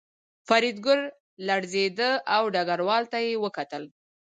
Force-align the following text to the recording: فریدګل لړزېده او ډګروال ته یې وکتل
فریدګل 0.47 1.01
لړزېده 1.47 2.09
او 2.35 2.43
ډګروال 2.53 3.03
ته 3.11 3.17
یې 3.25 3.33
وکتل 3.43 3.83